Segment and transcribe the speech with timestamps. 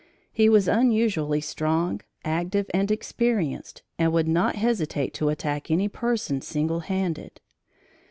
[0.31, 6.41] He was unusually strong, active and experienced, and would not hesitate to attack any person
[6.41, 7.39] single handed.